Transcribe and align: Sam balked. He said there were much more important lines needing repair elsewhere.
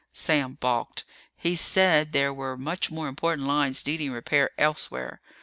Sam 0.13 0.55
balked. 0.55 1.03
He 1.37 1.53
said 1.55 2.11
there 2.11 2.33
were 2.33 2.57
much 2.57 2.89
more 2.89 3.07
important 3.07 3.45
lines 3.47 3.85
needing 3.85 4.11
repair 4.11 4.49
elsewhere. 4.57 5.21